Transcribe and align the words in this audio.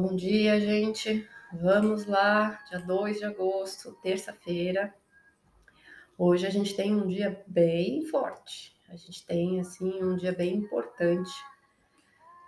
Bom 0.00 0.14
dia, 0.14 0.60
gente. 0.60 1.28
Vamos 1.52 2.06
lá, 2.06 2.62
dia 2.68 2.78
2 2.78 3.18
de 3.18 3.24
agosto, 3.24 3.98
terça-feira. 4.00 4.94
Hoje 6.16 6.46
a 6.46 6.50
gente 6.50 6.76
tem 6.76 6.94
um 6.94 7.04
dia 7.08 7.42
bem 7.48 8.06
forte. 8.06 8.76
A 8.88 8.94
gente 8.94 9.26
tem 9.26 9.58
assim 9.58 10.00
um 10.00 10.14
dia 10.16 10.30
bem 10.30 10.54
importante 10.54 11.32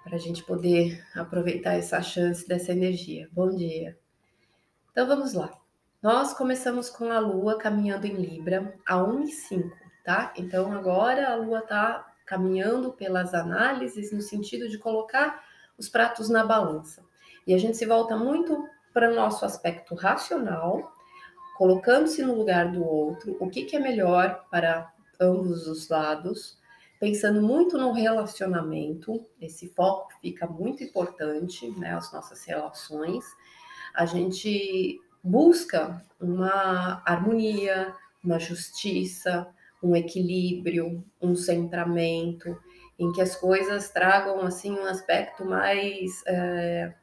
para 0.05 0.15
a 0.15 0.19
gente 0.19 0.45
poder 0.45 1.05
aproveitar 1.13 1.73
essa 1.73 2.01
chance 2.01 2.47
dessa 2.47 2.71
energia. 2.71 3.29
Bom 3.33 3.51
dia. 3.51 3.99
Então 4.93 5.09
vamos 5.09 5.33
lá. 5.33 5.53
Nós 6.01 6.33
começamos 6.33 6.89
com 6.89 7.11
a 7.11 7.19
Lua 7.19 7.59
caminhando 7.59 8.07
em 8.07 8.15
Libra 8.15 8.79
a 8.87 9.03
1 9.03 9.25
e 9.25 9.33
5, 9.33 9.77
tá? 10.05 10.33
Então 10.37 10.73
agora 10.73 11.33
a 11.33 11.35
Lua 11.35 11.59
está 11.59 12.15
caminhando 12.25 12.93
pelas 12.93 13.35
análises 13.35 14.13
no 14.13 14.23
sentido 14.23 14.69
de 14.69 14.79
colocar 14.79 15.45
os 15.77 15.89
pratos 15.89 16.29
na 16.29 16.47
balança. 16.47 17.10
E 17.47 17.55
a 17.55 17.59
gente 17.59 17.77
se 17.77 17.87
volta 17.87 18.17
muito 18.17 18.67
para 18.93 19.11
o 19.11 19.15
nosso 19.15 19.45
aspecto 19.45 19.95
racional, 19.95 20.93
colocando-se 21.57 22.23
no 22.23 22.35
lugar 22.35 22.73
do 22.73 22.85
outro, 22.85 23.37
o 23.39 23.49
que, 23.49 23.65
que 23.65 23.77
é 23.77 23.79
melhor 23.79 24.45
para 24.51 24.93
ambos 25.21 25.67
os 25.67 25.89
lados, 25.89 26.59
pensando 26.99 27.43
muito 27.43 27.79
no 27.79 27.93
relacionamento, 27.93 29.25
esse 29.41 29.69
foco 29.69 30.09
fica 30.21 30.47
muito 30.47 30.83
importante, 30.83 31.71
né, 31.79 31.95
as 31.95 32.13
nossas 32.13 32.45
relações. 32.45 33.25
A 33.95 34.07
gente 34.07 35.01
busca 35.23 36.03
uma 36.21 37.03
harmonia, 37.05 37.95
uma 38.23 38.39
justiça, 38.39 39.49
um 39.83 39.97
equilíbrio, 39.97 41.05
um 41.21 41.35
centramento, 41.35 42.59
em 42.99 43.11
que 43.13 43.23
as 43.23 43.35
coisas 43.35 43.89
tragam 43.91 44.43
assim 44.43 44.73
um 44.73 44.85
aspecto 44.85 45.45
mais 45.45 46.23
é, 46.27 46.95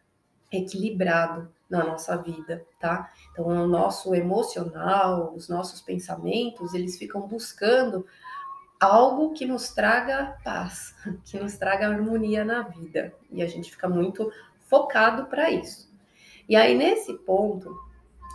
equilibrado 0.52 1.50
na 1.70 1.84
nossa 1.84 2.16
vida, 2.18 2.66
tá? 2.80 3.12
Então, 3.32 3.46
o 3.48 3.68
nosso 3.68 4.16
emocional, 4.16 5.34
os 5.36 5.50
nossos 5.50 5.82
pensamentos, 5.82 6.74
eles 6.74 6.98
ficam 6.98 7.22
buscando 7.22 8.06
algo 8.80 9.34
que 9.34 9.46
nos 9.46 9.72
traga 9.72 10.38
paz, 10.44 10.96
que 11.26 11.40
nos 11.40 11.58
traga 11.58 11.88
harmonia 11.88 12.46
na 12.46 12.62
vida, 12.62 13.14
e 13.32 13.42
a 13.42 13.48
gente 13.48 13.72
fica 13.72 13.90
muito 13.90 14.32
focado 14.62 15.26
para 15.26 15.50
isso. 15.52 15.92
E 16.48 16.56
aí, 16.56 16.76
nesse 16.76 17.14
ponto, 17.14 17.76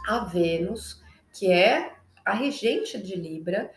a 0.07 0.25
Vênus, 0.25 1.03
que 1.33 1.51
é 1.51 1.95
a 2.25 2.35
regente 2.35 3.01
de 3.03 3.17
Libra, 3.17 3.71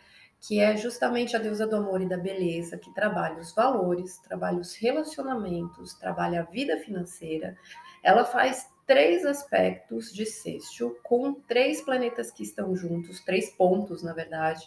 que 0.48 0.60
é 0.60 0.78
justamente 0.78 1.36
a 1.36 1.40
deusa 1.40 1.66
do 1.66 1.76
amor 1.76 2.02
e 2.02 2.08
da 2.08 2.18
beleza, 2.18 2.78
que 2.78 2.94
trabalha 2.94 3.40
os 3.40 3.54
valores, 3.54 4.20
trabalha 4.20 4.60
os 4.60 4.76
relacionamentos, 4.76 5.96
trabalha 5.96 6.42
a 6.42 6.44
vida 6.44 6.78
financeira. 6.78 7.58
Ela 8.04 8.24
faz 8.24 8.70
três 8.86 9.26
aspectos 9.26 10.14
de 10.14 10.26
sexto 10.26 10.96
com 11.04 11.34
três 11.34 11.82
planetas 11.82 12.30
que 12.30 12.44
estão 12.44 12.76
juntos, 12.76 13.22
três 13.22 13.50
pontos, 13.50 14.04
na 14.04 14.14
verdade, 14.14 14.66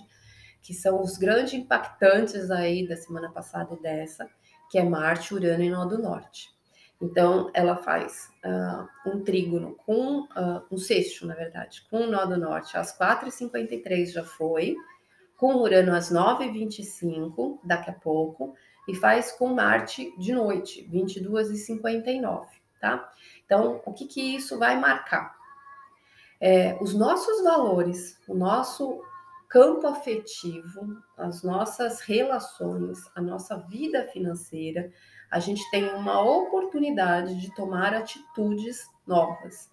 que 0.61 0.75
são 0.75 1.01
os 1.01 1.17
grandes 1.17 1.55
impactantes 1.55 2.51
aí 2.51 2.87
da 2.87 2.97
semana 2.97 3.31
passada 3.31 3.75
e 3.75 3.81
dessa, 3.81 4.29
que 4.71 4.79
é 4.79 4.83
Marte, 4.83 5.33
Urano 5.33 5.63
e 5.63 5.71
Nó 5.71 5.85
do 5.85 6.03
Norte. 6.03 6.49
Então, 7.01 7.49
ela 7.55 7.77
faz 7.77 8.29
uh, 8.45 9.09
um 9.09 9.23
trígono 9.23 9.77
com 9.87 10.23
uh, 10.23 10.65
um 10.69 10.77
sexto, 10.77 11.25
na 11.25 11.37
verdade, 11.37 11.87
com 11.89 12.01
o 12.01 12.11
Nó 12.11 12.25
do 12.25 12.37
Norte 12.37 12.77
às 12.77 12.99
4h53 12.99 14.07
já 14.07 14.25
foi, 14.25 14.75
com 15.39 15.55
Urano 15.55 15.95
às 15.95 16.11
9h25, 16.13 17.61
daqui 17.63 17.89
a 17.89 17.95
pouco, 17.95 18.55
e 18.89 18.95
faz 18.95 19.31
com 19.31 19.55
Marte 19.55 20.13
de 20.19 20.33
noite, 20.33 20.87
22h59, 20.93 22.47
tá? 22.81 23.09
Então, 23.47 23.81
o 23.87 23.93
que, 23.93 24.07
que 24.07 24.21
isso 24.21 24.59
vai 24.59 24.79
marcar? 24.79 25.37
É, 26.41 26.77
os 26.81 26.93
nossos 26.93 27.43
valores, 27.45 28.19
o 28.27 28.35
nosso 28.35 29.01
campo 29.49 29.87
afetivo, 29.87 31.01
as 31.17 31.45
nossas 31.45 32.01
relações, 32.01 32.99
a 33.15 33.23
nossa 33.23 33.57
vida 33.59 34.09
financeira, 34.09 34.91
a 35.31 35.39
gente 35.39 35.63
tem 35.71 35.89
uma 35.95 36.21
oportunidade 36.21 37.41
de 37.41 37.55
tomar 37.55 37.95
atitudes 37.95 38.91
novas, 39.07 39.71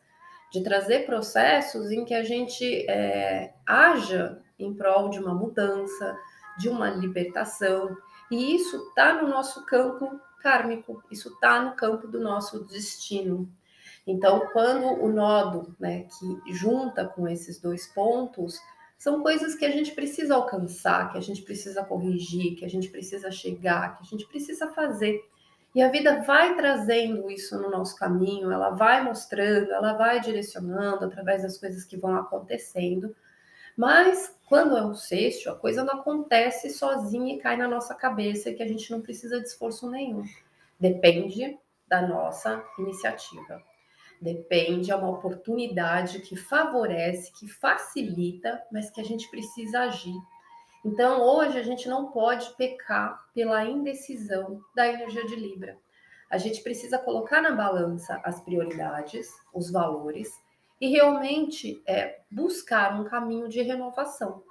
de 0.51 0.61
trazer 0.61 1.07
processos 1.07 1.91
em 1.91 2.06
que 2.06 2.13
a 2.13 2.23
gente 2.23 2.85
é, 2.88 3.56
haja 3.66 4.44
em 4.59 4.73
prol 4.73 5.09
de 5.09 5.19
uma 5.19 5.33
mudança, 5.33 6.17
de 6.57 6.69
uma 6.69 6.89
libertação. 6.89 7.95
E 8.31 8.55
isso 8.55 8.77
está 8.88 9.21
no 9.21 9.27
nosso 9.27 9.66
campo 9.66 10.19
kármico, 10.41 11.03
isso 11.11 11.29
está 11.29 11.61
no 11.61 11.75
campo 11.75 12.07
do 12.07 12.19
nosso 12.19 12.63
destino. 12.66 13.49
Então, 14.07 14.47
quando 14.53 15.03
o 15.03 15.11
nodo, 15.11 15.75
né, 15.79 16.03
que 16.03 16.53
junta 16.53 17.05
com 17.05 17.27
esses 17.27 17.59
dois 17.59 17.88
pontos, 17.88 18.59
são 18.97 19.21
coisas 19.21 19.55
que 19.55 19.66
a 19.66 19.71
gente 19.71 19.91
precisa 19.91 20.35
alcançar, 20.35 21.11
que 21.11 21.17
a 21.17 21.22
gente 21.22 21.41
precisa 21.41 21.83
corrigir, 21.83 22.55
que 22.55 22.66
a 22.66 22.69
gente 22.69 22.89
precisa 22.89 23.31
chegar, 23.31 23.97
que 23.97 24.03
a 24.03 24.05
gente 24.05 24.27
precisa 24.27 24.72
fazer. 24.72 25.22
E 25.73 25.81
a 25.81 25.89
vida 25.89 26.22
vai 26.23 26.55
trazendo 26.55 27.29
isso 27.29 27.59
no 27.59 27.69
nosso 27.69 27.97
caminho, 27.97 28.51
ela 28.51 28.69
vai 28.69 29.03
mostrando, 29.03 29.72
ela 29.72 29.93
vai 29.93 30.22
direcionando 30.22 31.03
através 31.03 31.41
das 31.43 31.57
coisas 31.57 31.83
que 31.83 31.97
vão 31.97 32.16
acontecendo. 32.16 33.13
Mas 33.78 34.34
quando 34.47 34.78
é 34.78 34.86
um 34.86 34.96
sexto, 34.96 35.50
a 35.50 35.56
coisa 35.56 35.84
não 35.84 35.96
acontece 35.96 36.69
sozinha 36.69 37.36
e 37.36 37.40
cai 37.40 37.58
na 37.58 37.68
nossa 37.68 37.94
cabeça 37.94 38.53
que 38.53 38.63
a 38.63 38.68
gente 38.68 38.90
não 38.91 39.02
precisa 39.02 39.40
de 39.40 39.47
esforço 39.47 39.90
nenhum. 39.90 40.24
Depende 40.80 41.58
da 41.88 42.02
nossa 42.02 42.64
iniciativa. 42.80 43.62
Depende, 44.22 44.91
é 44.91 44.96
uma 44.96 45.09
oportunidade 45.09 46.19
que 46.19 46.35
favorece, 46.35 47.34
que 47.34 47.47
facilita, 47.47 48.62
mas 48.72 48.90
que 48.90 49.02
a 49.02 49.03
gente 49.03 49.30
precisa 49.30 49.81
agir. 49.81 50.16
Então, 50.85 51.22
hoje 51.22 51.58
a 51.58 51.64
gente 51.64 51.90
não 51.90 52.12
pode 52.12 52.56
pecar 52.56 53.25
pela 53.34 53.66
indecisão 53.66 54.62
da 54.75 54.88
energia 54.88 55.25
de 55.25 55.35
Libra. 55.35 55.78
A 56.30 56.38
gente 56.38 56.62
precisa 56.62 56.97
colocar 56.97 57.41
na 57.41 57.52
balança 57.52 58.22
as 58.24 58.40
prioridades, 58.41 59.28
os 59.53 59.72
valores 59.72 60.30
e 60.80 60.88
realmente 60.90 61.81
é, 61.86 62.22
buscar 62.30 63.00
um 63.00 63.03
caminho 63.03 63.47
de 63.47 63.62
renovação, 63.62 64.44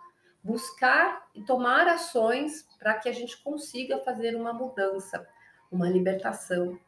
buscar 0.43 1.27
e 1.35 1.43
tomar 1.43 1.87
ações 1.87 2.67
para 2.79 2.95
que 2.95 3.09
a 3.09 3.13
gente 3.13 3.43
consiga 3.43 3.99
fazer 3.99 4.35
uma 4.37 4.53
mudança, 4.53 5.27
uma 5.71 5.89
libertação. 5.89 6.79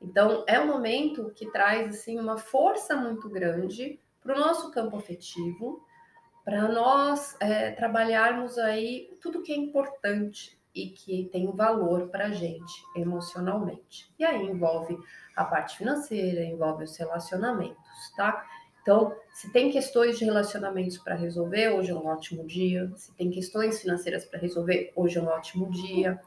Então, 0.00 0.44
é 0.48 0.58
um 0.58 0.66
momento 0.66 1.32
que 1.34 1.50
traz 1.50 1.96
assim 1.96 2.18
uma 2.18 2.36
força 2.36 2.96
muito 2.96 3.28
grande 3.28 4.00
para 4.20 4.36
o 4.36 4.38
nosso 4.38 4.70
campo 4.70 4.96
afetivo, 4.96 5.84
para 6.44 6.68
nós 6.68 7.36
é, 7.40 7.70
trabalharmos 7.70 8.58
aí 8.58 9.16
tudo 9.20 9.42
que 9.42 9.52
é 9.52 9.56
importante 9.56 10.58
e 10.74 10.88
que 10.88 11.28
tem 11.30 11.50
valor 11.54 12.08
para 12.08 12.26
a 12.26 12.30
gente 12.30 12.82
emocionalmente. 12.96 14.12
E 14.18 14.24
aí 14.24 14.46
envolve 14.46 14.98
a 15.36 15.44
parte 15.44 15.76
financeira, 15.76 16.42
envolve 16.42 16.84
os 16.84 16.96
relacionamentos, 16.96 18.10
tá? 18.16 18.44
Então, 18.82 19.14
se 19.32 19.50
tem 19.52 19.70
questões 19.70 20.18
de 20.18 20.24
relacionamentos 20.24 20.98
para 20.98 21.14
resolver, 21.14 21.70
hoje 21.70 21.92
é 21.92 21.94
um 21.94 22.04
ótimo 22.04 22.44
dia. 22.44 22.90
Se 22.96 23.14
tem 23.14 23.30
questões 23.30 23.80
financeiras 23.80 24.24
para 24.24 24.40
resolver, 24.40 24.92
hoje 24.96 25.18
é 25.18 25.22
um 25.22 25.28
ótimo 25.28 25.70
dia. 25.70 26.20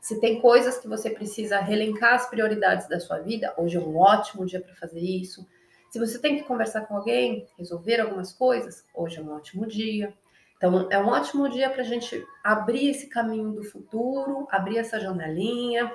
Se 0.00 0.20
tem 0.20 0.40
coisas 0.40 0.78
que 0.78 0.86
você 0.86 1.10
precisa 1.10 1.58
relencar 1.58 2.14
as 2.14 2.30
prioridades 2.30 2.88
da 2.88 3.00
sua 3.00 3.18
vida, 3.18 3.52
hoje 3.58 3.76
é 3.76 3.80
um 3.80 3.96
ótimo 3.96 4.46
dia 4.46 4.60
para 4.60 4.74
fazer 4.76 5.00
isso. 5.00 5.44
Se 5.90 5.98
você 5.98 6.18
tem 6.20 6.36
que 6.36 6.44
conversar 6.44 6.82
com 6.82 6.96
alguém, 6.96 7.48
resolver 7.58 8.00
algumas 8.00 8.32
coisas, 8.32 8.84
hoje 8.94 9.18
é 9.18 9.22
um 9.22 9.34
ótimo 9.34 9.66
dia. 9.66 10.14
Então, 10.56 10.86
é 10.90 10.98
um 10.98 11.08
ótimo 11.08 11.48
dia 11.48 11.68
para 11.68 11.82
a 11.82 11.84
gente 11.84 12.24
abrir 12.44 12.88
esse 12.88 13.08
caminho 13.08 13.50
do 13.50 13.64
futuro, 13.64 14.46
abrir 14.50 14.78
essa 14.78 15.00
janelinha 15.00 15.92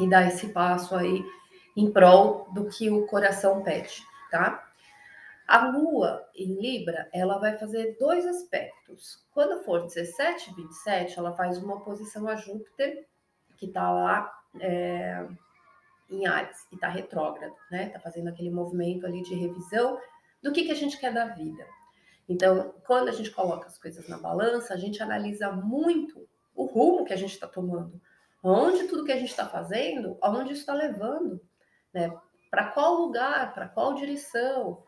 e 0.00 0.08
dar 0.08 0.26
esse 0.26 0.48
passo 0.48 0.96
aí 0.96 1.24
em 1.76 1.90
prol 1.90 2.48
do 2.52 2.66
que 2.66 2.90
o 2.90 3.06
coração 3.06 3.62
pede, 3.62 4.02
tá? 4.30 4.68
A 5.46 5.68
Lua 5.68 6.26
em 6.34 6.54
Libra, 6.54 7.08
ela 7.12 7.38
vai 7.38 7.58
fazer 7.58 7.96
dois 7.98 8.26
aspectos. 8.26 9.24
Quando 9.30 9.62
for 9.62 9.82
17 9.82 10.50
e 10.50 10.54
27, 10.54 11.18
ela 11.18 11.34
faz 11.34 11.58
uma 11.58 11.74
oposição 11.74 12.26
a 12.26 12.34
Júpiter, 12.34 13.06
que 13.58 13.66
está 13.66 13.90
lá 13.90 14.32
é, 14.58 15.26
em 16.10 16.26
Ares, 16.26 16.64
que 16.66 16.76
está 16.76 16.88
retrógrado, 16.88 17.54
né? 17.70 17.88
Está 17.88 18.00
fazendo 18.00 18.28
aquele 18.28 18.50
movimento 18.50 19.06
ali 19.06 19.22
de 19.22 19.34
revisão 19.34 19.98
do 20.42 20.50
que, 20.50 20.64
que 20.64 20.72
a 20.72 20.76
gente 20.76 20.98
quer 20.98 21.12
da 21.12 21.26
vida. 21.26 21.66
Então, 22.26 22.74
quando 22.86 23.08
a 23.08 23.12
gente 23.12 23.30
coloca 23.30 23.66
as 23.66 23.78
coisas 23.78 24.08
na 24.08 24.16
balança, 24.16 24.72
a 24.72 24.78
gente 24.78 25.02
analisa 25.02 25.52
muito 25.52 26.26
o 26.54 26.64
rumo 26.64 27.04
que 27.04 27.12
a 27.12 27.16
gente 27.16 27.32
está 27.32 27.46
tomando, 27.46 28.00
onde 28.42 28.84
tudo 28.84 29.04
que 29.04 29.12
a 29.12 29.18
gente 29.18 29.30
está 29.30 29.46
fazendo, 29.46 30.16
aonde 30.22 30.52
está 30.52 30.72
levando, 30.72 31.40
né? 31.92 32.10
Para 32.50 32.70
qual 32.70 32.94
lugar, 32.94 33.52
para 33.52 33.68
qual 33.68 33.94
direção, 33.94 34.82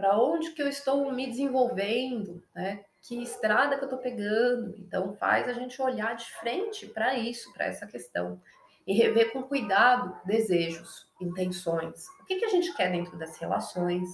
para 0.00 0.18
onde 0.18 0.52
que 0.52 0.62
eu 0.62 0.66
estou 0.66 1.12
me 1.12 1.26
desenvolvendo, 1.26 2.42
né? 2.54 2.82
Que 3.02 3.22
estrada 3.22 3.76
que 3.76 3.84
eu 3.84 3.86
estou 3.86 3.98
pegando. 3.98 4.74
Então 4.78 5.14
faz 5.14 5.46
a 5.46 5.52
gente 5.52 5.80
olhar 5.82 6.16
de 6.16 6.24
frente 6.36 6.86
para 6.86 7.14
isso, 7.14 7.52
para 7.52 7.66
essa 7.66 7.86
questão, 7.86 8.40
e 8.86 8.94
rever 8.94 9.30
com 9.30 9.42
cuidado 9.42 10.18
desejos, 10.24 11.06
intenções. 11.20 12.06
O 12.22 12.24
que, 12.24 12.36
que 12.36 12.46
a 12.46 12.48
gente 12.48 12.74
quer 12.74 12.90
dentro 12.90 13.18
das 13.18 13.36
relações? 13.36 14.08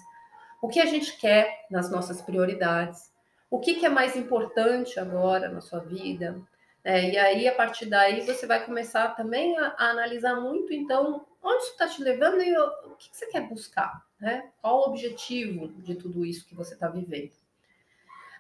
O 0.60 0.68
que 0.68 0.80
a 0.80 0.86
gente 0.86 1.16
quer 1.18 1.66
nas 1.70 1.88
nossas 1.88 2.20
prioridades? 2.20 3.12
O 3.48 3.60
que, 3.60 3.76
que 3.76 3.86
é 3.86 3.88
mais 3.88 4.16
importante 4.16 4.98
agora 4.98 5.48
na 5.48 5.60
sua 5.60 5.78
vida? 5.78 6.42
É, 6.82 7.10
e 7.10 7.16
aí, 7.18 7.48
a 7.48 7.54
partir 7.54 7.86
daí, 7.86 8.26
você 8.26 8.44
vai 8.44 8.64
começar 8.64 9.14
também 9.14 9.56
a, 9.58 9.74
a 9.78 9.90
analisar 9.90 10.40
muito, 10.40 10.72
então, 10.72 11.24
onde 11.42 11.62
isso 11.62 11.72
está 11.72 11.86
te 11.88 12.02
levando 12.02 12.42
e 12.42 12.56
o, 12.56 12.66
o 12.86 12.96
que, 12.96 13.08
que, 13.10 13.16
você 13.16 13.26
quer 13.26 13.48
buscar, 13.48 14.05
né? 14.20 14.50
Qual 14.60 14.80
o 14.80 14.90
objetivo 14.90 15.68
de 15.82 15.94
tudo 15.94 16.24
isso 16.24 16.46
que 16.46 16.54
você 16.54 16.74
está 16.74 16.88
vivendo? 16.88 17.32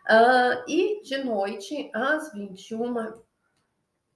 Uh, 0.08 0.62
e 0.68 1.02
de 1.02 1.18
noite, 1.18 1.90
às 1.92 2.32
21 2.32 3.12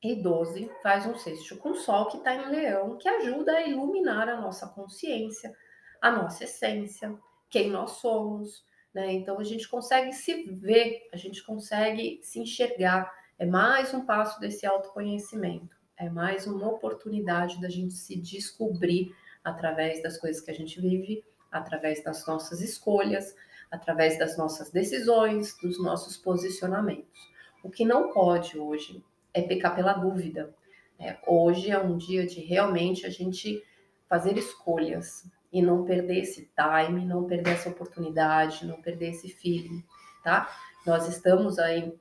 e 0.02 0.14
12, 0.14 0.70
faz 0.82 1.04
um 1.04 1.16
sexto 1.16 1.56
com 1.56 1.70
o 1.70 1.74
Sol 1.74 2.06
que 2.06 2.18
está 2.18 2.34
em 2.34 2.48
Leão, 2.48 2.96
que 2.96 3.08
ajuda 3.08 3.52
a 3.52 3.66
iluminar 3.66 4.28
a 4.28 4.40
nossa 4.40 4.68
consciência, 4.68 5.54
a 6.00 6.10
nossa 6.10 6.44
essência, 6.44 7.18
quem 7.50 7.70
nós 7.70 7.92
somos. 7.92 8.64
Né? 8.94 9.12
Então 9.12 9.38
a 9.38 9.44
gente 9.44 9.68
consegue 9.68 10.12
se 10.12 10.44
ver, 10.44 11.08
a 11.12 11.16
gente 11.16 11.44
consegue 11.44 12.20
se 12.22 12.38
enxergar. 12.38 13.12
É 13.38 13.44
mais 13.44 13.92
um 13.92 14.06
passo 14.06 14.38
desse 14.40 14.66
autoconhecimento, 14.66 15.76
é 15.96 16.08
mais 16.08 16.46
uma 16.46 16.68
oportunidade 16.68 17.60
da 17.60 17.68
gente 17.68 17.94
se 17.94 18.16
descobrir 18.16 19.14
através 19.42 20.02
das 20.02 20.18
coisas 20.18 20.42
que 20.42 20.50
a 20.50 20.54
gente 20.54 20.80
vive, 20.80 21.24
através 21.50 22.02
das 22.02 22.26
nossas 22.26 22.60
escolhas, 22.60 23.34
através 23.70 24.18
das 24.18 24.36
nossas 24.36 24.70
decisões, 24.70 25.56
dos 25.60 25.82
nossos 25.82 26.16
posicionamentos. 26.16 27.30
O 27.62 27.70
que 27.70 27.84
não 27.84 28.12
pode 28.12 28.58
hoje 28.58 29.04
é 29.32 29.42
pecar 29.42 29.74
pela 29.74 29.92
dúvida. 29.92 30.54
É, 30.98 31.16
hoje 31.26 31.70
é 31.70 31.78
um 31.78 31.96
dia 31.96 32.26
de 32.26 32.40
realmente 32.40 33.06
a 33.06 33.10
gente 33.10 33.62
fazer 34.08 34.36
escolhas 34.36 35.24
e 35.52 35.62
não 35.62 35.84
perder 35.84 36.20
esse 36.20 36.50
time, 36.54 37.04
não 37.04 37.24
perder 37.24 37.52
essa 37.52 37.68
oportunidade, 37.68 38.66
não 38.66 38.80
perder 38.80 39.10
esse 39.10 39.28
feeling, 39.28 39.84
tá? 40.22 40.48
Nós 40.86 41.08
estamos 41.08 41.58
aí 41.58 41.94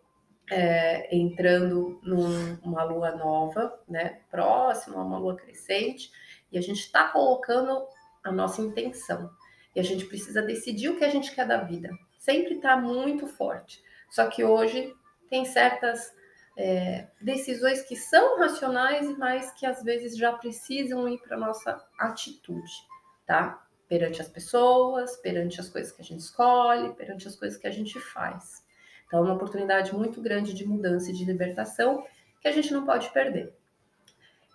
é, 0.49 1.15
entrando 1.15 1.99
numa 2.03 2.83
lua 2.83 3.11
nova, 3.15 3.79
né? 3.87 4.19
Próxima 4.29 4.97
a 4.97 5.03
uma 5.03 5.17
lua 5.17 5.35
crescente, 5.35 6.11
e 6.51 6.57
a 6.57 6.61
gente 6.61 6.79
está 6.79 7.09
colocando 7.09 7.85
a 8.23 8.31
nossa 8.31 8.61
intenção. 8.61 9.29
E 9.75 9.79
a 9.79 9.83
gente 9.83 10.05
precisa 10.05 10.41
decidir 10.41 10.89
o 10.89 10.97
que 10.97 11.05
a 11.05 11.09
gente 11.09 11.33
quer 11.33 11.47
da 11.47 11.57
vida. 11.57 11.89
Sempre 12.17 12.55
está 12.55 12.77
muito 12.77 13.27
forte. 13.27 13.81
Só 14.09 14.27
que 14.27 14.43
hoje 14.43 14.93
tem 15.29 15.45
certas 15.45 16.13
é, 16.57 17.07
decisões 17.21 17.81
que 17.83 17.95
são 17.95 18.39
racionais, 18.39 19.17
mas 19.17 19.51
que 19.53 19.65
às 19.65 19.83
vezes 19.83 20.17
já 20.17 20.33
precisam 20.33 21.07
ir 21.07 21.19
para 21.19 21.37
nossa 21.37 21.81
atitude, 21.97 22.71
tá? 23.25 23.65
Perante 23.87 24.21
as 24.21 24.27
pessoas, 24.27 25.15
perante 25.17 25.59
as 25.59 25.69
coisas 25.69 25.91
que 25.91 26.01
a 26.01 26.05
gente 26.05 26.19
escolhe, 26.19 26.93
perante 26.95 27.27
as 27.27 27.35
coisas 27.35 27.57
que 27.57 27.67
a 27.67 27.71
gente 27.71 27.99
faz. 27.99 28.63
Então, 29.07 29.19
é 29.19 29.23
uma 29.23 29.33
oportunidade 29.33 29.95
muito 29.95 30.21
grande 30.21 30.53
de 30.53 30.67
mudança 30.67 31.09
e 31.09 31.13
de 31.13 31.25
libertação 31.25 32.05
que 32.41 32.47
a 32.47 32.51
gente 32.51 32.71
não 32.71 32.85
pode 32.85 33.09
perder. 33.09 33.53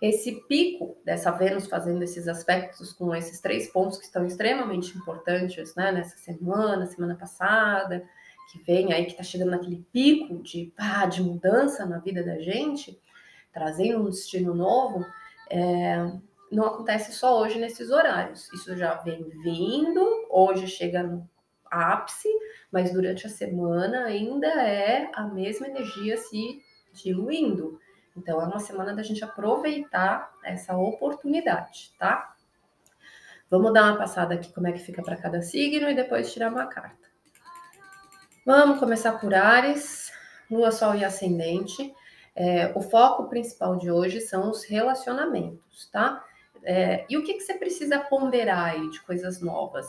Esse 0.01 0.43
pico 0.47 0.97
dessa 1.05 1.31
Vênus 1.31 1.67
fazendo 1.67 2.03
esses 2.03 2.27
aspectos 2.27 2.91
com 2.91 3.15
esses 3.15 3.39
três 3.39 3.67
pontos 3.71 3.97
que 3.97 4.05
estão 4.05 4.25
extremamente 4.25 4.97
importantes, 4.97 5.73
né, 5.75 5.91
nessa 5.91 6.17
semana, 6.17 6.85
semana 6.85 7.15
passada, 7.15 8.05
que 8.51 8.61
vem 8.63 8.93
aí, 8.93 9.05
que 9.05 9.11
está 9.11 9.23
chegando 9.23 9.51
naquele 9.51 9.85
pico 9.91 10.43
de, 10.43 10.71
pá, 10.75 11.05
de 11.05 11.23
mudança 11.23 11.85
na 11.85 11.97
vida 11.99 12.23
da 12.23 12.39
gente, 12.39 12.99
trazendo 13.53 14.01
um 14.01 14.09
destino 14.09 14.53
novo, 14.53 15.05
é, 15.49 16.11
não 16.51 16.65
acontece 16.65 17.13
só 17.13 17.39
hoje 17.39 17.57
nesses 17.57 17.89
horários. 17.89 18.51
Isso 18.53 18.75
já 18.75 18.95
vem 18.95 19.23
vindo, 19.43 20.27
hoje 20.29 20.67
chega 20.67 21.03
no 21.03 21.27
ápice, 21.71 22.29
mas 22.71 22.91
durante 22.91 23.25
a 23.25 23.29
semana 23.29 24.05
ainda 24.05 24.47
é 24.47 25.09
a 25.13 25.23
mesma 25.23 25.67
energia 25.67 26.17
se 26.17 26.61
diluindo. 26.93 27.79
Então, 28.15 28.41
é 28.41 28.45
uma 28.45 28.59
semana 28.59 28.93
da 28.93 29.03
gente 29.03 29.23
aproveitar 29.23 30.31
essa 30.43 30.75
oportunidade, 30.77 31.93
tá? 31.99 32.35
Vamos 33.49 33.73
dar 33.73 33.91
uma 33.91 33.97
passada 33.97 34.33
aqui 34.33 34.51
como 34.53 34.67
é 34.67 34.71
que 34.71 34.79
fica 34.79 35.03
para 35.03 35.17
cada 35.17 35.41
signo 35.41 35.89
e 35.89 35.95
depois 35.95 36.31
tirar 36.31 36.51
uma 36.51 36.65
carta. 36.65 37.05
Vamos 38.45 38.79
começar 38.79 39.19
por 39.19 39.33
Ares, 39.33 40.11
Lua, 40.49 40.71
Sol 40.71 40.95
e 40.95 41.03
Ascendente. 41.03 41.93
É, 42.35 42.71
o 42.75 42.81
foco 42.81 43.27
principal 43.29 43.75
de 43.75 43.91
hoje 43.91 44.21
são 44.21 44.49
os 44.49 44.63
relacionamentos, 44.63 45.89
tá? 45.91 46.23
É, 46.63 47.05
e 47.09 47.17
o 47.17 47.23
que, 47.23 47.35
que 47.35 47.41
você 47.41 47.53
precisa 47.53 47.99
ponderar 47.99 48.71
aí 48.71 48.89
de 48.89 49.01
coisas 49.01 49.41
novas? 49.41 49.85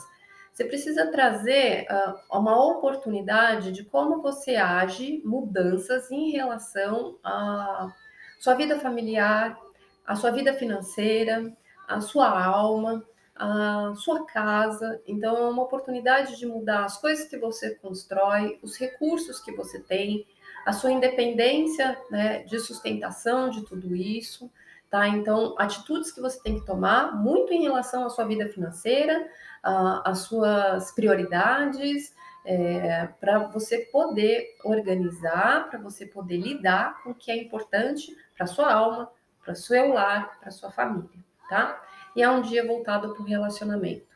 Você 0.53 0.65
precisa 0.65 1.11
trazer 1.11 1.85
uh, 1.85 2.37
uma 2.39 2.59
oportunidade 2.59 3.71
de 3.71 3.83
como 3.83 4.23
você 4.23 4.55
age, 4.55 5.21
mudanças 5.23 6.09
em 6.09 6.31
relação 6.31 7.17
a 7.23 7.93
sua 8.39 8.53
vida 8.53 8.79
familiar, 8.79 9.57
a 10.05 10.15
sua 10.15 10.31
vida 10.31 10.53
financeira, 10.53 11.51
a 11.87 12.01
sua 12.01 12.29
alma, 12.43 13.03
a 13.35 13.93
sua 13.95 14.25
casa. 14.25 15.01
Então, 15.05 15.37
é 15.37 15.49
uma 15.49 15.63
oportunidade 15.63 16.37
de 16.37 16.45
mudar 16.45 16.85
as 16.85 16.99
coisas 16.99 17.27
que 17.27 17.37
você 17.37 17.75
constrói, 17.75 18.59
os 18.61 18.77
recursos 18.77 19.39
que 19.39 19.51
você 19.51 19.79
tem, 19.79 20.25
a 20.65 20.73
sua 20.73 20.91
independência 20.91 21.97
né, 22.09 22.43
de 22.43 22.59
sustentação 22.59 23.49
de 23.49 23.63
tudo 23.63 23.95
isso. 23.95 24.49
Tá? 24.89 25.07
Então, 25.07 25.55
atitudes 25.57 26.11
que 26.11 26.21
você 26.21 26.41
tem 26.41 26.59
que 26.59 26.65
tomar 26.65 27.15
muito 27.15 27.53
em 27.53 27.61
relação 27.61 28.05
à 28.05 28.09
sua 28.09 28.25
vida 28.25 28.47
financeira, 28.47 29.27
às 29.61 30.19
suas 30.19 30.91
prioridades, 30.91 32.13
é, 32.47 33.07
para 33.19 33.39
você 33.39 33.79
poder 33.79 34.55
organizar, 34.63 35.69
para 35.69 35.77
você 35.77 36.05
poder 36.05 36.37
lidar 36.37 37.03
com 37.03 37.09
o 37.09 37.13
que 37.15 37.29
é 37.29 37.35
importante 37.35 38.15
para 38.37 38.47
sua 38.47 38.71
alma, 38.71 39.11
para 39.43 39.53
seu 39.53 39.89
lar, 39.89 40.39
para 40.39 40.49
sua 40.49 40.71
família, 40.71 41.19
tá? 41.49 41.83
E 42.15 42.23
é 42.23 42.29
um 42.31 42.41
dia 42.41 42.65
voltado 42.65 43.13
para 43.13 43.21
o 43.21 43.25
relacionamento. 43.25 44.07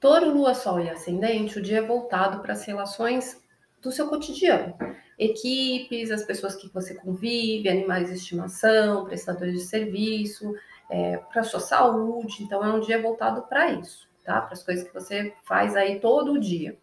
Touro, 0.00 0.30
Lua, 0.30 0.54
Sol 0.54 0.80
e 0.80 0.88
Ascendente, 0.88 1.58
o 1.58 1.62
dia 1.62 1.78
é 1.78 1.86
voltado 1.86 2.40
para 2.40 2.54
as 2.54 2.64
relações 2.64 3.42
do 3.82 3.92
seu 3.92 4.08
cotidiano. 4.08 4.74
Equipes, 5.18 6.10
as 6.10 6.22
pessoas 6.22 6.54
que 6.54 6.72
você 6.72 6.94
convive, 6.94 7.68
animais 7.68 8.08
de 8.08 8.14
estimação, 8.14 9.04
prestadores 9.04 9.54
de 9.54 9.66
serviço, 9.66 10.54
é, 10.88 11.18
para 11.18 11.42
a 11.42 11.44
sua 11.44 11.60
saúde. 11.60 12.42
Então, 12.42 12.64
é 12.64 12.72
um 12.72 12.80
dia 12.80 13.02
voltado 13.02 13.42
para 13.42 13.72
isso 13.72 14.07
tá? 14.28 14.42
Para 14.42 14.52
as 14.52 14.62
coisas 14.62 14.86
que 14.86 14.92
você 14.92 15.34
faz 15.42 15.74
aí 15.74 15.98
todo 16.00 16.38
dia. 16.38 16.78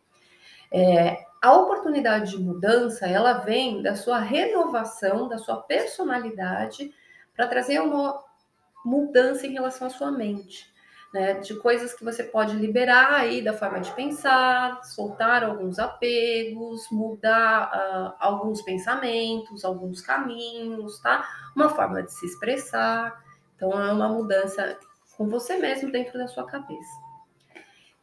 É, 0.73 1.23
a 1.39 1.53
oportunidade 1.53 2.31
de 2.31 2.41
mudança, 2.41 3.05
ela 3.05 3.33
vem 3.33 3.83
da 3.83 3.95
sua 3.95 4.17
renovação, 4.17 5.29
da 5.29 5.37
sua 5.37 5.57
personalidade, 5.61 6.91
para 7.35 7.47
trazer 7.47 7.79
uma 7.79 8.19
mudança 8.83 9.45
em 9.45 9.53
relação 9.53 9.85
à 9.85 9.91
sua 9.91 10.11
mente. 10.11 10.73
Né, 11.13 11.35
de 11.35 11.55
coisas 11.61 11.93
que 11.93 12.03
você 12.03 12.23
pode 12.25 12.57
liberar 12.57 13.13
aí 13.13 13.41
da 13.41 13.53
forma 13.53 13.79
de 13.79 13.89
pensar, 13.93 14.83
soltar 14.83 15.45
alguns 15.45 15.79
apegos, 15.79 16.89
mudar 16.91 17.71
uh, 17.71 18.15
alguns 18.19 18.61
pensamentos, 18.61 19.63
alguns 19.63 20.01
caminhos, 20.01 20.99
tá? 20.99 21.25
Uma 21.55 21.69
forma 21.69 22.03
de 22.03 22.11
se 22.11 22.25
expressar. 22.25 23.23
Então 23.55 23.71
é 23.81 23.93
uma 23.93 24.09
mudança 24.09 24.77
com 25.15 25.29
você 25.29 25.55
mesmo 25.55 25.89
dentro 25.89 26.17
da 26.17 26.27
sua 26.27 26.45
cabeça 26.45 27.05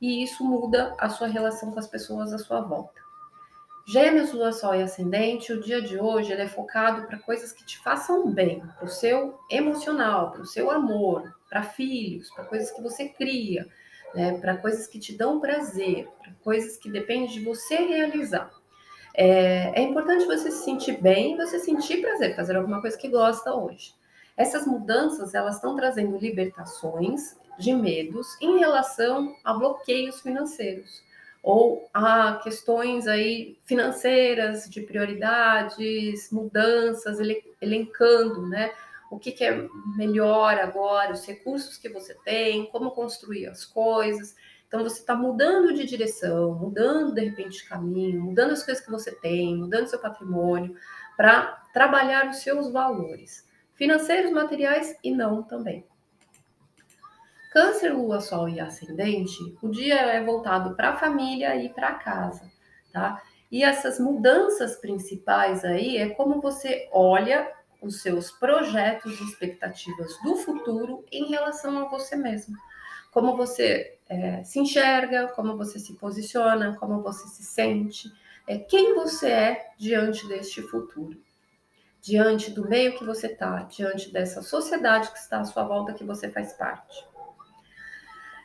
e 0.02 0.21
isso 0.21 0.44
muda 0.44 0.97
a 0.99 1.09
sua 1.09 1.28
relação 1.28 1.71
com 1.71 1.78
as 1.78 1.87
pessoas 1.87 2.32
à 2.32 2.38
sua 2.38 2.61
volta. 2.61 3.00
Gêmeos, 3.87 4.32
Lua, 4.32 4.52
Sol 4.52 4.75
e 4.75 4.82
Ascendente, 4.82 5.52
o 5.52 5.61
dia 5.61 5.80
de 5.80 5.97
hoje 5.97 6.32
ele 6.32 6.42
é 6.42 6.49
focado 6.49 7.06
para 7.06 7.21
coisas 7.21 7.52
que 7.52 7.64
te 7.64 7.78
façam 7.78 8.28
bem, 8.28 8.61
para 8.61 8.85
o 8.85 8.88
seu 8.88 9.38
emocional, 9.49 10.32
para 10.32 10.42
o 10.42 10.47
seu 10.47 10.73
amor, 10.73 11.32
para 11.49 11.62
filhos, 11.62 12.28
para 12.30 12.44
coisas 12.44 12.73
que 12.73 12.82
você 12.82 13.09
cria, 13.09 13.68
né, 14.12 14.38
para 14.40 14.56
coisas 14.56 14.88
que 14.88 14.99
te 14.99 15.16
dão 15.16 15.40
prazer, 15.40 16.09
para 16.21 16.32
coisas 16.42 16.76
que 16.76 16.90
dependem 16.90 17.28
de 17.28 17.40
você 17.40 17.76
realizar. 17.76 18.50
É, 19.14 19.80
é 19.80 19.82
importante 19.82 20.25
você 20.25 20.50
se 20.50 20.64
sentir 20.64 21.00
bem 21.00 21.35
e 21.35 21.37
você 21.37 21.61
sentir 21.61 22.00
prazer, 22.00 22.35
fazer 22.35 22.56
alguma 22.56 22.80
coisa 22.80 22.99
que 22.99 23.09
gosta 23.09 23.54
hoje. 23.54 23.94
Essas 24.36 24.66
mudanças 24.66 25.34
elas 25.34 25.56
estão 25.56 25.76
trazendo 25.76 26.16
libertações 26.18 27.36
de 27.58 27.74
medos 27.74 28.26
em 28.40 28.58
relação 28.58 29.36
a 29.44 29.52
bloqueios 29.52 30.20
financeiros 30.20 31.02
ou 31.42 31.88
a 31.92 32.40
questões 32.42 33.08
aí 33.08 33.58
financeiras 33.64 34.70
de 34.70 34.80
prioridades, 34.80 36.30
mudanças, 36.30 37.18
elencando, 37.60 38.48
né? 38.48 38.72
O 39.10 39.18
que, 39.18 39.32
que 39.32 39.44
é 39.44 39.68
melhor 39.96 40.54
agora, 40.58 41.12
os 41.12 41.26
recursos 41.26 41.76
que 41.76 41.88
você 41.88 42.14
tem, 42.24 42.66
como 42.66 42.92
construir 42.92 43.46
as 43.46 43.64
coisas. 43.64 44.36
Então 44.68 44.82
você 44.82 45.00
está 45.00 45.14
mudando 45.14 45.74
de 45.74 45.84
direção, 45.84 46.54
mudando 46.54 47.12
de 47.12 47.20
repente 47.20 47.58
de 47.58 47.68
caminho, 47.68 48.22
mudando 48.22 48.52
as 48.52 48.62
coisas 48.62 48.82
que 48.82 48.90
você 48.90 49.12
tem, 49.12 49.56
mudando 49.56 49.88
seu 49.88 49.98
patrimônio 49.98 50.74
para 51.16 51.62
trabalhar 51.74 52.30
os 52.30 52.36
seus 52.36 52.72
valores, 52.72 53.46
financeiros, 53.74 54.30
materiais 54.30 54.96
e 55.02 55.10
não 55.10 55.42
também. 55.42 55.84
Câncer, 57.52 57.92
Lua, 57.92 58.20
Sol 58.20 58.48
e 58.48 58.58
Ascendente, 58.58 59.36
o 59.60 59.68
dia 59.68 59.96
é 59.96 60.24
voltado 60.24 60.74
para 60.74 60.90
a 60.90 60.96
família 60.96 61.54
e 61.56 61.68
para 61.68 61.94
casa, 61.94 62.50
tá? 62.90 63.22
E 63.50 63.62
essas 63.62 64.00
mudanças 64.00 64.76
principais 64.76 65.62
aí 65.62 65.98
é 65.98 66.08
como 66.08 66.40
você 66.40 66.88
olha 66.90 67.52
os 67.82 68.00
seus 68.00 68.30
projetos 68.30 69.20
e 69.20 69.24
expectativas 69.24 70.16
do 70.22 70.36
futuro 70.36 71.04
em 71.12 71.28
relação 71.28 71.78
a 71.78 71.88
você 71.88 72.16
mesmo. 72.16 72.56
Como 73.10 73.36
você 73.36 73.98
é, 74.08 74.42
se 74.44 74.58
enxerga, 74.58 75.28
como 75.28 75.56
você 75.56 75.78
se 75.78 75.92
posiciona, 75.94 76.74
como 76.78 77.02
você 77.02 77.28
se 77.28 77.42
sente, 77.42 78.10
é, 78.46 78.56
quem 78.56 78.94
você 78.94 79.28
é 79.28 79.70
diante 79.76 80.26
deste 80.26 80.62
futuro, 80.62 81.20
diante 82.02 82.50
do 82.50 82.68
meio 82.68 82.99
que 82.99 83.04
você 83.04 83.28
está, 83.28 83.62
diante 83.62 84.12
dessa 84.12 84.42
sociedade 84.42 85.11
que 85.11 85.18
está 85.18 85.40
à 85.40 85.44
sua 85.44 85.62
volta 85.62 85.94
que 85.94 86.02
você 86.02 86.28
faz 86.28 86.52
parte. 86.52 87.06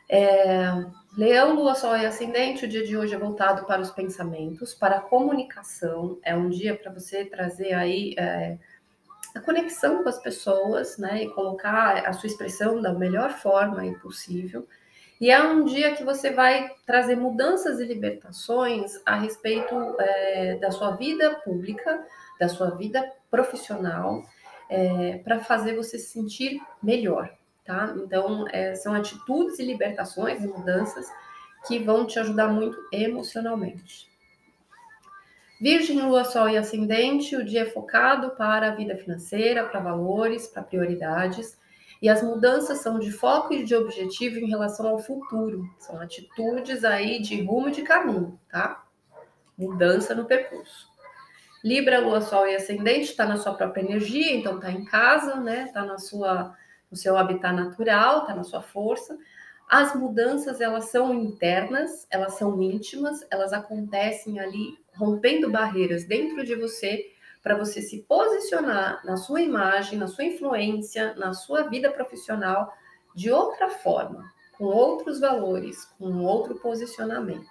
É, 0.08 0.70
Leão, 1.16 1.54
Lua, 1.54 1.74
Sol 1.74 1.96
e 1.96 2.06
Ascendente, 2.06 2.64
o 2.64 2.68
dia 2.68 2.86
de 2.86 2.96
hoje 2.96 3.14
é 3.14 3.18
voltado 3.18 3.66
para 3.66 3.82
os 3.82 3.90
pensamentos, 3.90 4.72
para 4.72 4.98
a 4.98 5.00
comunicação. 5.00 6.18
É 6.22 6.34
um 6.34 6.48
dia 6.48 6.78
para 6.78 6.92
você 6.92 7.24
trazer 7.24 7.74
aí 7.74 8.14
é, 8.16 8.56
a 9.34 9.40
conexão 9.40 10.02
com 10.02 10.08
as 10.08 10.18
pessoas, 10.22 10.96
né? 10.96 11.24
E 11.24 11.30
colocar 11.30 12.06
a 12.06 12.12
sua 12.12 12.28
expressão 12.28 12.80
da 12.80 12.94
melhor 12.94 13.32
forma 13.32 13.82
possível. 14.00 14.66
E 15.20 15.30
é 15.30 15.42
um 15.42 15.64
dia 15.64 15.94
que 15.94 16.04
você 16.04 16.30
vai 16.30 16.70
trazer 16.86 17.16
mudanças 17.16 17.80
e 17.80 17.84
libertações 17.84 18.92
a 19.04 19.16
respeito 19.16 19.74
é, 19.98 20.56
da 20.56 20.70
sua 20.70 20.92
vida 20.92 21.34
pública, 21.44 22.06
da 22.38 22.48
sua 22.48 22.70
vida 22.70 23.12
profissional, 23.30 24.22
é, 24.70 25.18
para 25.24 25.40
fazer 25.40 25.74
você 25.74 25.98
se 25.98 26.12
sentir 26.12 26.60
melhor 26.82 27.36
tá? 27.68 27.94
Então, 27.98 28.46
é, 28.48 28.74
são 28.74 28.94
atitudes 28.94 29.58
e 29.58 29.64
libertações 29.64 30.42
e 30.42 30.48
mudanças 30.48 31.06
que 31.66 31.78
vão 31.78 32.06
te 32.06 32.18
ajudar 32.18 32.48
muito 32.48 32.78
emocionalmente. 32.90 34.08
Virgem, 35.60 36.00
Lua, 36.00 36.24
Sol 36.24 36.48
e 36.48 36.56
Ascendente, 36.56 37.36
o 37.36 37.44
dia 37.44 37.62
é 37.62 37.66
focado 37.66 38.30
para 38.30 38.68
a 38.68 38.74
vida 38.74 38.96
financeira, 38.96 39.66
para 39.66 39.80
valores, 39.80 40.46
para 40.46 40.62
prioridades. 40.62 41.58
E 42.00 42.08
as 42.08 42.22
mudanças 42.22 42.78
são 42.78 42.98
de 42.98 43.10
foco 43.10 43.52
e 43.52 43.64
de 43.64 43.74
objetivo 43.74 44.38
em 44.38 44.48
relação 44.48 44.86
ao 44.86 44.98
futuro. 44.98 45.68
São 45.78 46.00
atitudes 46.00 46.84
aí 46.84 47.20
de 47.20 47.42
rumo 47.42 47.70
de 47.70 47.82
caminho, 47.82 48.38
tá? 48.48 48.84
Mudança 49.56 50.14
no 50.14 50.24
percurso. 50.24 50.86
Libra, 51.64 52.00
Lua, 52.00 52.20
Sol 52.20 52.46
e 52.46 52.54
Ascendente 52.54 53.10
está 53.10 53.26
na 53.26 53.36
sua 53.36 53.54
própria 53.54 53.82
energia, 53.82 54.32
então 54.32 54.56
está 54.56 54.70
em 54.70 54.84
casa, 54.84 55.36
né? 55.36 55.64
Está 55.64 55.84
na 55.84 55.98
sua 55.98 56.54
no 56.90 56.96
seu 56.96 57.16
habitat 57.16 57.54
natural, 57.54 58.22
está 58.22 58.34
na 58.34 58.44
sua 58.44 58.62
força. 58.62 59.18
As 59.68 59.94
mudanças, 59.94 60.60
elas 60.60 60.86
são 60.86 61.12
internas, 61.12 62.06
elas 62.10 62.34
são 62.34 62.62
íntimas, 62.62 63.26
elas 63.30 63.52
acontecem 63.52 64.40
ali 64.40 64.78
rompendo 64.96 65.50
barreiras 65.50 66.04
dentro 66.04 66.44
de 66.44 66.54
você 66.54 67.04
para 67.48 67.56
você 67.56 67.80
se 67.80 68.02
posicionar 68.02 69.00
na 69.06 69.16
sua 69.16 69.40
imagem, 69.40 69.98
na 69.98 70.06
sua 70.06 70.24
influência, 70.24 71.14
na 71.14 71.32
sua 71.32 71.62
vida 71.62 71.90
profissional 71.90 72.70
de 73.14 73.30
outra 73.30 73.70
forma, 73.70 74.30
com 74.58 74.64
outros 74.64 75.18
valores, 75.18 75.86
com 75.98 76.24
outro 76.24 76.56
posicionamento. 76.56 77.48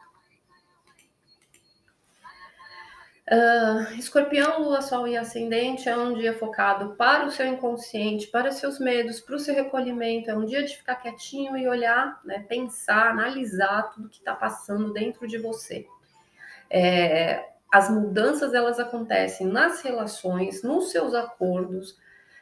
Uh, 3.27 3.92
escorpião, 3.98 4.62
Lua, 4.62 4.84
Sol 4.84 5.08
e 5.08 5.18
Ascendente 5.18 5.89
é 5.89 5.98
um 5.98 6.13
dia 6.13 6.38
focado 6.38 6.96
para 6.96 7.25
o 7.25 7.32
seu 7.32 7.48
inconsciente, 7.48 8.27
para 8.27 8.50
os 8.50 8.56
seus 8.58 8.77
medos, 8.77 9.20
para 9.20 9.36
o 9.36 9.39
seu 9.39 9.56
recolhimento. 9.56 10.30
É 10.30 10.38
um 10.38 10.46
dia 10.46 10.63
de 10.63 10.77
ficar 10.77 10.98
quietinho 10.98 11.58
e 11.58 11.68
olhar, 11.68 12.22
né, 12.24 12.46
pensar, 12.48 13.10
analisar 13.10 13.89
tudo 13.96 14.10
que 14.10 14.20
está 14.20 14.36
passando 14.36 14.94
dentro 14.94 15.27
de 15.27 15.39
você. 15.39 15.88
É, 16.70 17.57
as 17.72 17.90
mudanças 17.90 18.54
elas 18.54 18.80
acontecem 18.80 19.48
nas 19.48 19.82
relações, 19.82 20.64
nos 20.64 20.92
seus 20.92 21.14
acordos, 21.14 21.98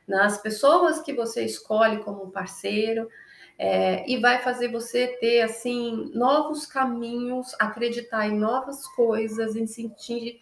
nas 0.08 0.38
pessoas 0.38 1.01
que 1.01 1.13
você 1.13 1.44
escolhe 1.44 2.03
como 2.03 2.32
parceiro. 2.32 3.10
É, 3.58 4.10
e 4.10 4.17
vai 4.20 4.41
fazer 4.41 4.70
você 4.70 5.08
ter 5.20 5.41
assim 5.41 6.12
novos 6.13 6.65
caminhos, 6.65 7.55
acreditar 7.58 8.27
em 8.27 8.38
novas 8.38 8.86
coisas, 8.88 9.55
em 9.55 9.65
sentir 9.65 10.41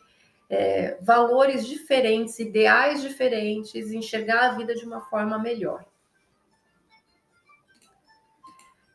é, 0.50 0.98
valores 1.00 1.68
diferentes, 1.68 2.40
ideais 2.40 3.02
diferentes, 3.02 3.92
enxergar 3.92 4.50
a 4.50 4.58
vida 4.58 4.74
de 4.74 4.84
uma 4.84 5.02
forma 5.02 5.38
melhor. 5.38 5.86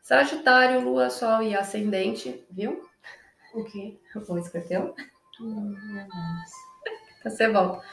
Sagitário, 0.01 0.81
Lua, 0.81 1.09
Sol 1.09 1.43
e 1.43 1.55
Ascendente, 1.55 2.45
viu? 2.49 2.83
O 3.53 3.63
quê? 3.63 3.97
O 4.27 4.37
escorpião? 4.37 4.93
Hum, 5.41 5.75
Você 7.23 7.47
volta. 7.49 7.83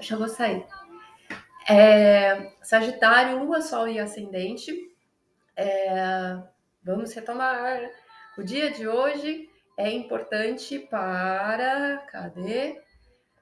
Já 0.00 0.16
vou 0.16 0.28
sair. 0.28 0.66
É, 1.68 2.52
Sagitário, 2.62 3.38
Lua, 3.38 3.60
Sol 3.60 3.88
e 3.88 3.98
Ascendente. 3.98 4.72
É, 5.56 6.36
vamos 6.82 7.12
retomar 7.12 7.80
o 8.38 8.42
dia 8.42 8.70
de 8.70 8.86
hoje 8.86 9.48
é 9.76 9.90
importante 9.90 10.78
para, 10.78 11.98
cadê? 12.10 12.80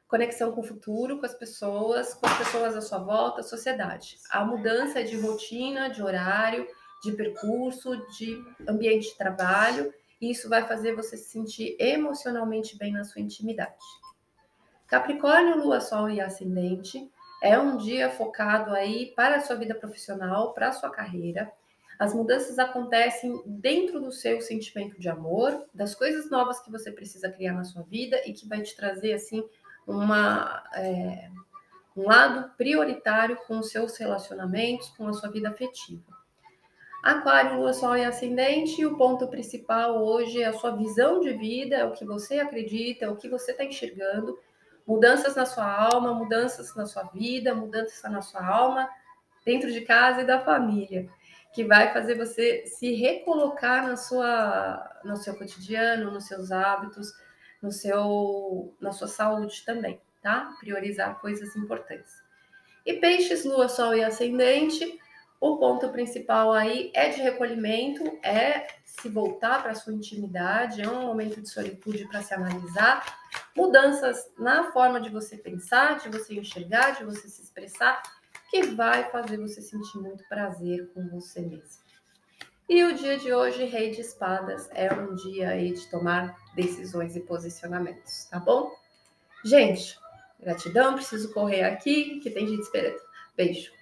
Conexão 0.08 0.52
com 0.52 0.60
o 0.60 0.64
futuro, 0.64 1.18
com 1.18 1.26
as 1.26 1.34
pessoas, 1.34 2.14
com 2.14 2.26
as 2.26 2.38
pessoas 2.38 2.76
à 2.76 2.80
sua 2.80 2.98
volta, 2.98 3.40
a 3.40 3.44
sociedade. 3.44 4.18
A 4.30 4.44
mudança 4.44 5.02
de 5.02 5.16
rotina, 5.18 5.88
de 5.88 6.02
horário, 6.02 6.66
de 7.02 7.12
percurso, 7.12 7.96
de 8.16 8.40
ambiente 8.68 9.08
de 9.08 9.16
trabalho, 9.16 9.92
e 10.20 10.30
isso 10.30 10.48
vai 10.48 10.66
fazer 10.66 10.94
você 10.94 11.16
se 11.16 11.30
sentir 11.30 11.76
emocionalmente 11.78 12.76
bem 12.76 12.92
na 12.92 13.04
sua 13.04 13.20
intimidade. 13.20 13.74
Capricórnio, 14.86 15.56
Lua, 15.56 15.80
Sol 15.80 16.10
e 16.10 16.20
Ascendente 16.20 17.10
é 17.42 17.58
um 17.58 17.76
dia 17.76 18.10
focado 18.10 18.72
aí 18.72 19.12
para 19.14 19.36
a 19.36 19.40
sua 19.40 19.56
vida 19.56 19.74
profissional, 19.74 20.52
para 20.52 20.68
a 20.68 20.72
sua 20.72 20.90
carreira 20.90 21.52
as 21.98 22.12
mudanças 22.12 22.58
acontecem 22.58 23.40
dentro 23.46 24.00
do 24.00 24.10
seu 24.10 24.40
sentimento 24.40 24.98
de 24.98 25.08
amor, 25.08 25.64
das 25.72 25.94
coisas 25.94 26.30
novas 26.30 26.60
que 26.60 26.70
você 26.70 26.90
precisa 26.90 27.30
criar 27.30 27.52
na 27.52 27.64
sua 27.64 27.82
vida 27.82 28.20
e 28.26 28.32
que 28.32 28.48
vai 28.48 28.62
te 28.62 28.74
trazer 28.74 29.12
assim 29.12 29.46
uma 29.86 30.64
é, 30.74 31.30
um 31.96 32.08
lado 32.08 32.50
prioritário 32.56 33.36
com 33.46 33.58
os 33.58 33.70
seus 33.70 33.96
relacionamentos, 33.96 34.88
com 34.90 35.06
a 35.06 35.12
sua 35.12 35.30
vida 35.30 35.48
afetiva. 35.48 36.02
Aquário, 37.04 37.58
Lua, 37.58 37.74
Sol 37.74 37.98
e 37.98 38.02
Ascendente, 38.02 38.86
o 38.86 38.96
ponto 38.96 39.28
principal 39.28 40.02
hoje 40.02 40.40
é 40.40 40.46
a 40.46 40.54
sua 40.54 40.74
visão 40.74 41.20
de 41.20 41.34
vida, 41.34 41.76
é 41.76 41.84
o 41.84 41.92
que 41.92 42.02
você 42.02 42.38
acredita, 42.38 43.04
é 43.04 43.10
o 43.10 43.16
que 43.16 43.28
você 43.28 43.50
está 43.50 43.62
enxergando. 43.62 44.38
Mudanças 44.86 45.36
na 45.36 45.44
sua 45.44 45.70
alma, 45.70 46.14
mudanças 46.14 46.74
na 46.74 46.86
sua 46.86 47.02
vida, 47.02 47.54
mudanças 47.54 48.10
na 48.10 48.22
sua 48.22 48.46
alma, 48.46 48.88
dentro 49.44 49.70
de 49.70 49.82
casa 49.82 50.22
e 50.22 50.26
da 50.26 50.40
família 50.40 51.06
que 51.52 51.62
vai 51.62 51.92
fazer 51.92 52.16
você 52.16 52.64
se 52.66 52.94
recolocar 52.94 53.86
na 53.86 53.98
sua, 53.98 55.00
no 55.04 55.18
seu 55.18 55.36
cotidiano, 55.36 56.10
nos 56.10 56.26
seus 56.26 56.50
hábitos, 56.50 57.12
no 57.62 57.70
seu, 57.70 58.74
na 58.80 58.92
sua 58.92 59.08
saúde 59.08 59.62
também, 59.66 60.00
tá? 60.22 60.56
Priorizar 60.58 61.20
coisas 61.20 61.54
importantes. 61.54 62.14
E 62.86 62.94
peixes, 62.94 63.44
lua, 63.44 63.68
sol 63.68 63.94
e 63.94 64.02
ascendente, 64.02 64.98
o 65.40 65.56
ponto 65.56 65.88
principal 65.90 66.52
aí 66.52 66.90
é 66.94 67.08
de 67.10 67.20
recolhimento, 67.20 68.02
é 68.22 68.66
se 68.84 69.08
voltar 69.08 69.62
para 69.62 69.74
sua 69.74 69.92
intimidade, 69.92 70.82
é 70.82 70.88
um 70.88 71.06
momento 71.06 71.40
de 71.40 71.48
solitude 71.48 72.06
para 72.08 72.22
se 72.22 72.32
analisar, 72.32 73.04
mudanças 73.56 74.30
na 74.38 74.72
forma 74.72 75.00
de 75.00 75.10
você 75.10 75.36
pensar, 75.36 75.98
de 75.98 76.08
você 76.08 76.34
enxergar, 76.34 76.92
de 76.92 77.04
você 77.04 77.28
se 77.28 77.42
expressar 77.42 78.00
que 78.50 78.62
vai 78.62 79.10
fazer 79.10 79.36
você 79.36 79.60
sentir 79.60 79.98
muito 79.98 80.22
prazer 80.28 80.88
com 80.94 81.08
você 81.08 81.40
mesmo. 81.40 81.82
E 82.68 82.82
o 82.84 82.94
dia 82.94 83.18
de 83.18 83.32
hoje, 83.32 83.64
Rei 83.64 83.90
de 83.90 84.00
Espadas, 84.00 84.68
é 84.72 84.92
um 84.94 85.14
dia 85.14 85.50
aí 85.50 85.72
de 85.72 85.86
tomar 85.90 86.38
decisões 86.54 87.14
e 87.16 87.20
posicionamentos, 87.20 88.24
tá 88.30 88.38
bom? 88.38 88.72
Gente, 89.44 89.98
gratidão, 90.40 90.94
preciso 90.94 91.32
correr 91.32 91.64
aqui, 91.64 92.20
que 92.20 92.30
tem 92.30 92.46
gente 92.46 92.62
esperando. 92.62 92.98
Beijo. 93.36 93.72